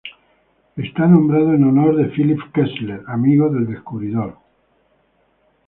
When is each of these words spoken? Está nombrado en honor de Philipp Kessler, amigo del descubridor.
Está 0.77 1.05
nombrado 1.05 1.53
en 1.53 1.63
honor 1.63 1.95
de 1.95 2.05
Philipp 2.09 2.39
Kessler, 2.55 3.03
amigo 3.05 3.49
del 3.51 3.67
descubridor. 3.67 4.35